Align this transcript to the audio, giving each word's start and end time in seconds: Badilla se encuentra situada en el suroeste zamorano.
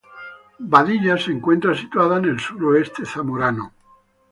Badilla 0.71 1.15
se 1.15 1.31
encuentra 1.31 1.75
situada 1.75 2.17
en 2.17 2.25
el 2.25 2.39
suroeste 2.39 3.05
zamorano. 3.05 3.71